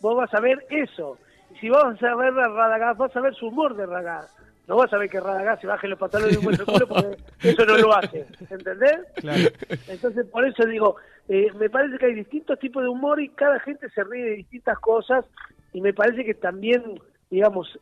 vos 0.00 0.16
vas 0.16 0.34
a 0.34 0.40
ver 0.40 0.66
eso. 0.70 1.16
Y 1.54 1.58
si 1.58 1.68
vas 1.68 2.02
a 2.02 2.14
ver 2.16 2.32
a 2.38 2.48
Radagás, 2.48 2.96
vas 2.96 3.14
a 3.14 3.20
ver 3.20 3.34
su 3.34 3.46
humor 3.48 3.76
de 3.76 3.86
Radagás. 3.86 4.34
No 4.66 4.76
vas 4.76 4.92
a 4.92 4.98
ver 4.98 5.08
que 5.08 5.20
Radagás 5.20 5.60
se 5.60 5.66
baje 5.66 5.88
los 5.88 5.98
pantalones 5.98 6.34
y 6.34 6.44
un 6.44 6.52
el 6.52 6.64
culo 6.64 6.88
porque 6.88 7.16
eso 7.40 7.64
no 7.64 7.76
lo 7.78 7.94
hace, 7.94 8.26
¿entendés? 8.50 8.98
Claro. 9.14 9.48
Entonces, 9.86 10.26
por 10.26 10.44
eso 10.44 10.66
digo, 10.66 10.96
eh, 11.28 11.52
me 11.58 11.70
parece 11.70 11.96
que 11.98 12.06
hay 12.06 12.14
distintos 12.14 12.58
tipos 12.58 12.82
de 12.82 12.88
humor 12.88 13.20
y 13.20 13.28
cada 13.28 13.60
gente 13.60 13.88
se 13.90 14.02
ríe 14.02 14.24
de 14.24 14.36
distintas 14.36 14.78
cosas 14.80 15.24
y 15.72 15.80
me 15.80 15.94
parece 15.94 16.24
que 16.24 16.34
también 16.34 16.82
digamos, 17.30 17.78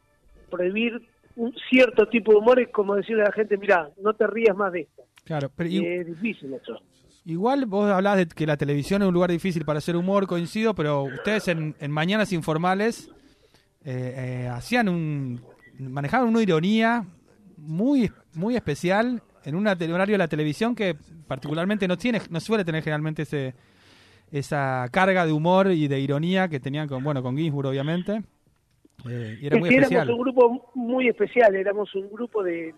prohibir 0.50 1.00
un 1.36 1.54
cierto 1.68 2.08
tipo 2.08 2.32
de 2.32 2.38
humor 2.38 2.60
es 2.60 2.68
como 2.68 2.94
decirle 2.94 3.22
a 3.22 3.26
la 3.26 3.32
gente, 3.32 3.56
mira, 3.56 3.90
no 4.02 4.14
te 4.14 4.26
rías 4.26 4.56
más 4.56 4.72
de 4.72 4.80
esto. 4.82 5.02
Claro, 5.24 5.50
pero 5.54 5.68
es 5.68 6.06
difícil 6.06 6.54
eso. 6.54 6.80
Igual 7.24 7.66
vos 7.66 7.90
hablás 7.90 8.16
de 8.18 8.26
que 8.26 8.46
la 8.46 8.56
televisión 8.56 9.02
es 9.02 9.08
un 9.08 9.14
lugar 9.14 9.30
difícil 9.30 9.64
para 9.64 9.78
hacer 9.78 9.96
humor, 9.96 10.26
coincido, 10.26 10.74
pero 10.74 11.02
ustedes 11.02 11.48
en, 11.48 11.74
Mañanas 11.90 12.32
Informales 12.32 13.10
eh, 13.84 14.44
eh, 14.44 14.48
hacían 14.48 14.88
un... 14.88 15.42
manejaban 15.78 16.28
una 16.28 16.42
ironía 16.42 17.04
muy, 17.56 18.10
muy 18.34 18.54
especial 18.54 19.22
en 19.44 19.54
un 19.56 19.66
horario 19.66 20.14
de 20.14 20.18
la 20.18 20.28
televisión 20.28 20.74
que 20.74 20.96
particularmente 21.26 21.88
no 21.88 21.98
tiene, 21.98 22.20
no 22.30 22.40
suele 22.40 22.64
tener 22.64 22.82
generalmente 22.82 23.22
ese 23.22 23.54
esa 24.30 24.88
carga 24.90 25.24
de 25.26 25.32
humor 25.32 25.70
y 25.70 25.88
de 25.88 26.00
ironía 26.00 26.48
que 26.48 26.60
tenían 26.60 26.88
con, 26.88 27.02
bueno, 27.02 27.22
con 27.22 27.36
Ginsburg 27.36 27.68
obviamente. 27.68 28.22
Eh, 29.10 29.38
éramos 29.42 30.08
un 30.08 30.18
grupo 30.18 30.70
muy 30.74 31.08
especial, 31.08 31.54
éramos 31.54 31.94
un 31.94 32.10
grupo 32.10 32.42
de, 32.42 32.74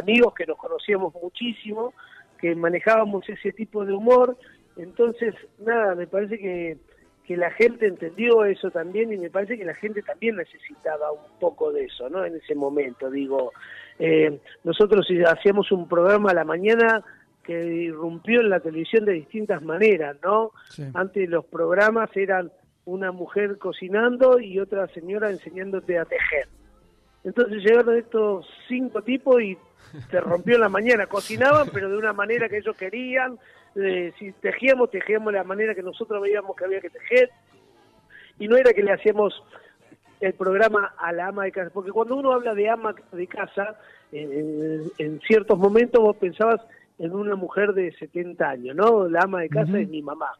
amigos 0.00 0.34
que 0.34 0.46
nos 0.46 0.56
conocíamos 0.58 1.14
muchísimo, 1.22 1.92
que 2.38 2.54
manejábamos 2.54 3.28
ese 3.28 3.52
tipo 3.52 3.84
de 3.84 3.92
humor, 3.92 4.36
entonces, 4.76 5.34
nada, 5.58 5.94
me 5.94 6.06
parece 6.06 6.38
que, 6.38 6.78
que 7.24 7.36
la 7.36 7.50
gente 7.50 7.86
entendió 7.86 8.44
eso 8.44 8.70
también 8.70 9.12
y 9.12 9.18
me 9.18 9.30
parece 9.30 9.58
que 9.58 9.64
la 9.64 9.74
gente 9.74 10.02
también 10.02 10.36
necesitaba 10.36 11.12
un 11.12 11.38
poco 11.38 11.72
de 11.72 11.84
eso, 11.84 12.08
¿no? 12.08 12.24
En 12.24 12.36
ese 12.36 12.54
momento, 12.54 13.10
digo, 13.10 13.52
eh, 13.98 14.40
nosotros 14.64 15.06
hacíamos 15.28 15.70
un 15.72 15.88
programa 15.88 16.30
a 16.30 16.34
la 16.34 16.44
mañana 16.44 17.04
que 17.44 17.64
irrumpió 17.66 18.40
en 18.40 18.50
la 18.50 18.60
televisión 18.60 19.04
de 19.04 19.12
distintas 19.12 19.62
maneras, 19.62 20.16
¿no? 20.22 20.52
Antes 20.94 21.28
los 21.28 21.44
programas 21.44 22.08
eran 22.16 22.52
una 22.84 23.12
mujer 23.12 23.58
cocinando 23.58 24.40
y 24.40 24.58
otra 24.58 24.88
señora 24.88 25.30
enseñándote 25.30 25.98
a 25.98 26.04
tejer. 26.04 26.48
Entonces 27.24 27.62
llegaron 27.62 27.96
estos 27.96 28.46
cinco 28.68 29.02
tipos 29.02 29.40
y 29.40 29.56
se 30.10 30.20
rompió 30.20 30.56
en 30.56 30.62
la 30.62 30.68
mañana. 30.68 31.06
Cocinaban, 31.06 31.68
pero 31.72 31.88
de 31.88 31.96
una 31.96 32.12
manera 32.12 32.48
que 32.48 32.58
ellos 32.58 32.76
querían. 32.76 33.38
Eh, 33.76 34.12
si 34.18 34.32
tejíamos, 34.32 34.90
tejíamos 34.90 35.32
de 35.32 35.38
la 35.38 35.44
manera 35.44 35.74
que 35.74 35.82
nosotros 35.82 36.20
veíamos 36.20 36.56
que 36.56 36.64
había 36.64 36.80
que 36.80 36.90
tejer. 36.90 37.30
Y 38.38 38.48
no 38.48 38.56
era 38.56 38.72
que 38.72 38.82
le 38.82 38.92
hacíamos 38.92 39.42
el 40.20 40.34
programa 40.34 40.94
a 40.98 41.12
la 41.12 41.28
ama 41.28 41.44
de 41.44 41.52
casa, 41.52 41.70
porque 41.72 41.90
cuando 41.90 42.16
uno 42.16 42.32
habla 42.32 42.54
de 42.54 42.68
ama 42.70 42.94
de 43.12 43.26
casa, 43.26 43.76
en, 44.12 45.20
ciertos 45.26 45.58
momentos 45.58 46.00
vos 46.00 46.16
pensabas 46.16 46.60
en 46.98 47.12
una 47.12 47.34
mujer 47.34 47.72
de 47.72 47.92
70 47.92 48.48
años, 48.48 48.76
¿no? 48.76 49.08
La 49.08 49.22
ama 49.22 49.40
de 49.40 49.48
casa 49.48 49.78
es 49.78 49.88
mi 49.88 50.00
mamá. 50.00 50.30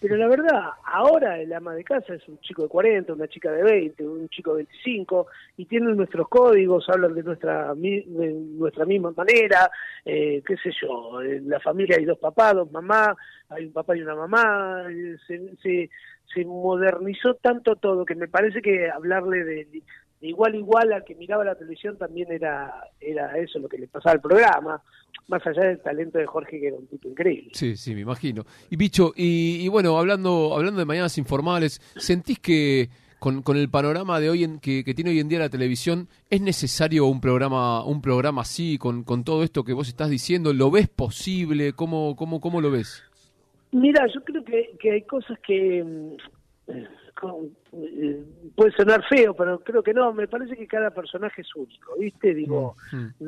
Pero 0.00 0.16
la 0.16 0.28
verdad, 0.28 0.70
ahora 0.84 1.40
el 1.40 1.52
ama 1.52 1.74
de 1.74 1.84
casa 1.84 2.14
es 2.14 2.28
un 2.28 2.38
chico 2.40 2.62
de 2.64 2.68
40, 2.68 3.12
una 3.12 3.28
chica 3.28 3.50
de 3.50 3.62
20, 3.62 4.06
un 4.06 4.28
chico 4.28 4.50
de 4.50 4.64
25, 4.64 5.26
y 5.56 5.64
tienen 5.64 5.96
nuestros 5.96 6.28
códigos, 6.28 6.88
hablan 6.88 7.14
de 7.14 7.22
nuestra, 7.22 7.74
de 7.74 8.04
nuestra 8.06 8.84
misma 8.84 9.12
manera, 9.16 9.70
eh, 10.04 10.42
qué 10.46 10.56
sé 10.56 10.70
yo, 10.82 11.22
en 11.22 11.48
la 11.48 11.60
familia 11.60 11.96
hay 11.96 12.04
dos 12.04 12.18
papás, 12.18 12.54
dos 12.54 12.70
mamás, 12.70 13.16
hay 13.48 13.66
un 13.66 13.72
papá 13.72 13.96
y 13.96 14.02
una 14.02 14.14
mamá, 14.14 14.84
se, 15.26 15.56
se, 15.62 15.90
se 16.34 16.44
modernizó 16.44 17.34
tanto 17.34 17.76
todo 17.76 18.04
que 18.04 18.14
me 18.14 18.28
parece 18.28 18.60
que 18.60 18.90
hablarle 18.90 19.44
de, 19.44 19.82
de 20.24 20.30
igual 20.30 20.54
a 20.54 20.56
igual 20.56 20.92
al 20.94 21.04
que 21.04 21.14
miraba 21.14 21.44
la 21.44 21.54
televisión 21.54 21.98
también 21.98 22.32
era, 22.32 22.72
era 22.98 23.36
eso 23.36 23.58
lo 23.58 23.68
que 23.68 23.76
le 23.76 23.88
pasaba 23.88 24.14
al 24.14 24.22
programa 24.22 24.82
más 25.28 25.46
allá 25.46 25.68
del 25.68 25.82
talento 25.82 26.18
de 26.18 26.24
Jorge, 26.24 26.58
que 26.58 26.68
era 26.68 26.76
un 26.76 26.86
tipo 26.86 27.08
increíble. 27.08 27.50
Sí, 27.52 27.76
sí, 27.76 27.94
me 27.94 28.00
imagino. 28.00 28.46
Y 28.70 28.76
Bicho, 28.76 29.12
y, 29.14 29.68
bueno, 29.68 29.98
hablando, 29.98 30.54
hablando 30.54 30.80
de 30.80 30.86
mañanas 30.86 31.18
informales, 31.18 31.78
¿sentís 31.96 32.38
que 32.38 32.88
con, 33.18 33.42
con 33.42 33.58
el 33.58 33.68
panorama 33.68 34.18
de 34.18 34.30
hoy 34.30 34.44
en, 34.44 34.60
que, 34.60 34.82
que, 34.82 34.94
tiene 34.94 35.10
hoy 35.10 35.20
en 35.20 35.28
día 35.28 35.40
la 35.40 35.50
televisión, 35.50 36.08
¿es 36.30 36.40
necesario 36.40 37.04
un 37.04 37.20
programa, 37.20 37.84
un 37.84 38.00
programa 38.00 38.42
así, 38.42 38.78
con, 38.78 39.04
con 39.04 39.24
todo 39.24 39.42
esto 39.42 39.62
que 39.62 39.74
vos 39.74 39.88
estás 39.88 40.08
diciendo? 40.08 40.54
¿Lo 40.54 40.70
ves 40.70 40.88
posible? 40.88 41.74
¿Cómo, 41.74 42.16
cómo, 42.16 42.40
cómo 42.40 42.62
lo 42.62 42.70
ves? 42.70 43.02
Mira, 43.72 44.06
yo 44.06 44.24
creo 44.24 44.42
que, 44.42 44.74
que 44.80 44.90
hay 44.90 45.02
cosas 45.02 45.38
que 45.46 46.16
mm, 47.22 47.46
eh, 47.72 48.24
puede 48.54 48.72
sonar 48.72 49.04
feo, 49.08 49.34
pero 49.34 49.58
creo 49.60 49.82
que 49.82 49.94
no, 49.94 50.12
me 50.12 50.28
parece 50.28 50.56
que 50.56 50.66
cada 50.66 50.90
personaje 50.90 51.42
es 51.42 51.56
único, 51.56 51.96
¿viste? 51.98 52.34
Digo, 52.34 52.76
mm, 52.92 53.24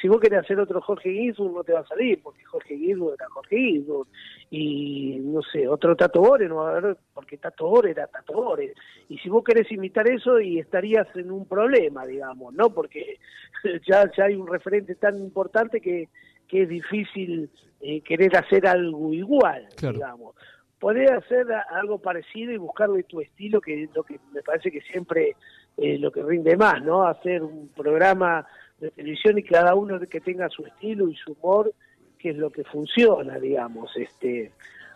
si 0.00 0.08
vos 0.08 0.20
querés 0.20 0.40
hacer 0.40 0.58
otro 0.58 0.80
Jorge 0.80 1.12
Ginsburg 1.12 1.54
no 1.54 1.64
te 1.64 1.72
va 1.72 1.80
a 1.80 1.86
salir, 1.86 2.20
porque 2.22 2.44
Jorge 2.44 2.76
Ginsburg 2.76 3.14
era 3.14 3.28
Jorge 3.28 3.56
Ginsburg, 3.56 4.08
y 4.50 5.18
no 5.20 5.42
sé, 5.42 5.68
otro 5.68 5.96
Tato 5.96 6.20
Bore 6.20 6.48
no 6.48 6.56
va 6.56 6.74
a 6.74 6.76
haber, 6.76 6.96
porque 7.14 7.38
Tato 7.38 7.68
Bore 7.68 7.90
era 7.90 8.06
Tato 8.06 8.34
Bore, 8.34 8.74
y 9.08 9.18
si 9.18 9.28
vos 9.28 9.44
querés 9.44 9.70
imitar 9.72 10.08
eso 10.08 10.40
y 10.40 10.58
estarías 10.58 11.08
en 11.16 11.30
un 11.30 11.46
problema, 11.46 12.06
digamos, 12.06 12.54
¿no? 12.54 12.70
Porque 12.70 13.18
ya, 13.88 14.10
ya 14.16 14.24
hay 14.24 14.34
un 14.34 14.46
referente 14.46 14.94
tan 14.94 15.18
importante 15.18 15.80
que, 15.80 16.08
que 16.48 16.62
es 16.62 16.68
difícil 16.68 17.50
eh, 17.80 18.00
querer 18.02 18.36
hacer 18.36 18.66
algo 18.66 19.12
igual, 19.12 19.66
digamos 19.80 20.34
poder 20.82 21.12
hacer 21.12 21.46
algo 21.70 21.98
parecido 21.98 22.50
y 22.50 22.56
buscarle 22.56 23.04
tu 23.04 23.20
estilo, 23.20 23.60
que 23.60 23.84
es 23.84 23.94
lo 23.94 24.02
que 24.02 24.18
me 24.32 24.42
parece 24.42 24.72
que 24.72 24.80
siempre 24.80 25.36
eh, 25.76 25.96
lo 25.96 26.10
que 26.10 26.24
rinde 26.24 26.56
más, 26.56 26.82
¿no? 26.82 27.04
Hacer 27.04 27.40
un 27.40 27.68
programa 27.68 28.44
de 28.80 28.90
televisión 28.90 29.38
y 29.38 29.44
cada 29.44 29.76
uno 29.76 30.00
que 30.00 30.20
tenga 30.20 30.48
su 30.48 30.66
estilo 30.66 31.08
y 31.08 31.14
su 31.14 31.34
humor, 31.34 31.72
que 32.18 32.30
es 32.30 32.36
lo 32.36 32.50
que 32.50 32.64
funciona, 32.64 33.38
digamos. 33.38 33.96
Este, 33.96 34.50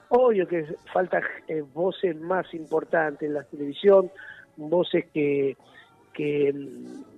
obvio 0.08 0.48
que 0.48 0.66
falta 0.92 1.22
eh, 1.46 1.62
voces 1.62 2.16
más 2.16 2.52
importantes 2.52 3.28
en 3.28 3.34
la 3.34 3.44
televisión, 3.44 4.10
voces 4.56 5.04
que, 5.14 5.56
que, 6.12 6.52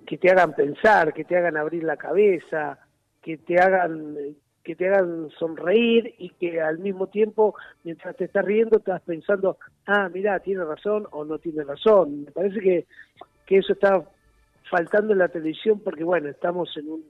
que 0.07 0.19
te 0.19 0.31
hagan 0.31 0.53
pensar, 0.53 1.15
que 1.15 1.25
te 1.25 1.39
hagan 1.39 1.57
abrir 1.57 1.85
la 1.85 1.97
cabeza, 1.97 2.79
que 3.23 3.39
te 3.39 3.59
hagan 3.59 4.15
que 4.69 4.77
te 4.77 4.87
hagan 4.87 5.31
sonreír 5.31 6.15
y 6.19 6.29
que 6.29 6.61
al 6.61 6.79
mismo 6.79 7.07
tiempo, 7.07 7.55
mientras 7.85 8.15
te 8.17 8.27
estás 8.27 8.45
riendo, 8.45 8.77
estás 8.77 9.01
pensando, 9.01 9.57
ah, 9.87 10.11
mira, 10.13 10.39
tiene 10.41 10.63
razón 10.63 11.07
o 11.11 11.25
no 11.25 11.39
tiene 11.39 11.65
razón. 11.65 12.25
Me 12.27 12.33
parece 12.33 12.61
que, 12.61 12.87
que 13.47 13.57
eso 13.57 13.73
está 13.73 14.05
faltando 14.71 15.15
en 15.15 15.21
la 15.21 15.29
televisión 15.29 15.81
porque, 15.83 16.05
bueno, 16.05 16.29
estamos 16.29 16.69
en 16.77 16.87
un, 16.91 17.03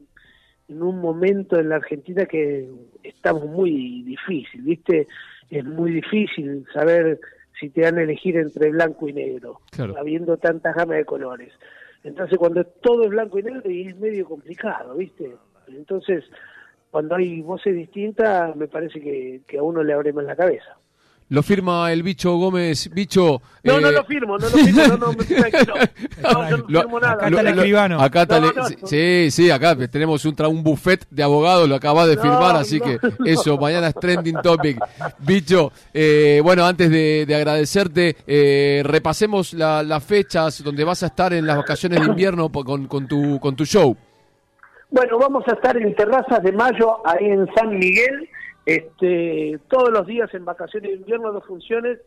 en 0.68 0.80
un 0.80 1.00
momento 1.00 1.58
en 1.58 1.70
la 1.70 1.74
Argentina 1.74 2.26
que 2.26 2.70
estamos 3.02 3.44
muy 3.46 4.04
difícil, 4.04 4.62
¿viste? 4.62 5.08
Es 5.50 5.64
muy 5.64 5.90
difícil 5.90 6.64
saber 6.72 7.18
si 7.58 7.70
te 7.70 7.80
van 7.80 7.98
a 7.98 8.02
elegir 8.04 8.36
entre 8.36 8.70
blanco 8.70 9.08
y 9.08 9.14
negro, 9.14 9.62
habiendo 9.98 10.36
tantas 10.36 10.76
gamas 10.76 10.98
de 10.98 11.04
colores. 11.04 11.52
Entonces, 12.04 12.38
cuando 12.38 12.62
todo 12.62 13.02
es 13.02 13.10
blanco 13.10 13.40
y 13.40 13.42
negro, 13.42 13.68
y 13.68 13.88
es 13.88 13.98
medio 13.98 14.26
complicado, 14.26 14.94
¿viste? 14.94 15.34
Entonces, 15.66 16.24
cuando 16.90 17.16
hay 17.16 17.42
voces 17.42 17.74
distintas, 17.74 18.54
me 18.56 18.68
parece 18.68 19.00
que, 19.00 19.40
que 19.46 19.58
a 19.58 19.62
uno 19.62 19.82
le 19.82 19.92
abre 19.92 20.12
más 20.12 20.24
la 20.24 20.36
cabeza. 20.36 20.78
Lo 21.30 21.42
firma 21.42 21.92
el 21.92 22.02
bicho 22.02 22.36
Gómez. 22.36 22.88
Bicho. 22.90 23.42
No, 23.62 23.78
eh... 23.78 23.80
no 23.82 23.90
lo 23.90 24.04
firmo, 24.04 24.38
no 24.38 24.48
lo 24.48 24.56
firmo, 24.56 24.82
no, 24.86 24.96
no, 24.96 25.12
me 25.12 25.24
no, 26.22 26.32
no, 26.32 26.68
yo 26.68 26.76
no 26.78 26.80
firmo 26.80 27.00
nada. 27.00 27.14
Acá 27.14 27.28
está 27.28 27.40
el 27.40 27.48
escribano. 27.48 28.00
Acá 28.00 28.22
está 28.22 28.40
no, 28.40 28.52
sí, 28.84 29.30
sí, 29.30 29.50
acá 29.50 29.76
tenemos 29.88 30.24
un, 30.24 30.34
un 30.46 30.62
buffet 30.62 31.06
de 31.10 31.22
abogados, 31.22 31.68
lo 31.68 31.74
acabas 31.74 32.08
de 32.08 32.16
firmar, 32.16 32.56
así 32.56 32.80
que 32.80 32.98
eso, 33.26 33.58
mañana 33.58 33.88
es 33.88 33.94
trending 33.94 34.40
topic. 34.42 34.78
Bicho, 35.18 35.70
eh, 35.92 36.40
bueno, 36.42 36.64
antes 36.64 36.90
de, 36.90 37.26
de 37.26 37.34
agradecerte, 37.34 38.16
eh, 38.26 38.80
repasemos 38.84 39.52
la, 39.52 39.82
las 39.82 40.02
fechas 40.02 40.64
donde 40.64 40.82
vas 40.82 41.02
a 41.02 41.06
estar 41.06 41.34
en 41.34 41.46
las 41.46 41.58
vacaciones 41.58 42.00
de 42.00 42.06
invierno 42.06 42.50
con, 42.50 42.86
con, 42.86 43.06
tu, 43.06 43.38
con 43.38 43.54
tu 43.54 43.66
show. 43.66 43.94
Bueno, 44.90 45.18
vamos 45.18 45.44
a 45.48 45.52
estar 45.52 45.76
en 45.76 45.94
Terrazas 45.94 46.42
de 46.42 46.52
Mayo, 46.52 47.06
ahí 47.06 47.26
en 47.26 47.46
San 47.54 47.78
Miguel, 47.78 48.28
este, 48.64 49.58
todos 49.68 49.90
los 49.90 50.06
días 50.06 50.32
en 50.32 50.46
vacaciones 50.46 50.90
de 50.90 50.96
invierno, 50.96 51.32
dos 51.32 51.44
funciones, 51.46 51.98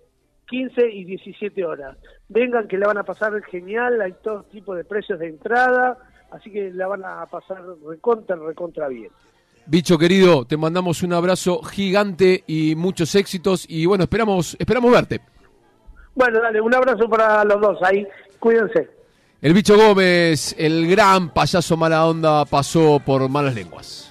15 0.48 0.90
y 0.92 1.06
17 1.06 1.64
horas. 1.64 1.96
Vengan 2.28 2.68
que 2.68 2.80
la 2.80 2.88
van 2.88 2.98
a 2.98 3.04
pasar 3.04 3.40
genial, 3.44 4.02
hay 4.02 4.14
todo 4.24 4.44
tipo 4.44 4.74
de 4.74 4.84
precios 4.84 5.20
de 5.20 5.28
entrada, 5.28 5.98
así 6.32 6.52
que 6.52 6.72
la 6.72 6.88
van 6.88 7.06
a 7.06 7.26
pasar 7.28 7.64
recontra, 7.88 8.36
recontra 8.36 8.88
bien. 8.88 9.12
Bicho 9.68 10.00
querido, 10.00 10.46
te 10.46 10.58
mandamos 10.58 11.04
un 11.04 11.14
abrazo 11.14 11.62
gigante 11.62 12.44
y 12.48 12.76
muchos 12.76 13.14
éxitos 13.14 13.66
y 13.70 13.86
bueno, 13.86 14.06
esperamos, 14.06 14.58
esperamos 14.60 14.92
verte. 14.92 15.22
Bueno, 16.16 16.42
dale, 16.42 16.60
un 16.60 16.74
abrazo 16.74 17.08
para 17.08 17.46
los 17.46 17.62
dos 17.62 17.78
ahí, 17.84 18.08
cuídense. 18.40 19.01
El 19.42 19.56
bicho 19.56 19.76
Gómez, 19.76 20.54
el 20.60 20.88
gran 20.88 21.34
payaso 21.34 21.76
mala 21.76 22.06
onda, 22.06 22.46
pasó 22.46 23.02
por 23.04 23.28
malas 23.28 23.56
lenguas. 23.56 24.11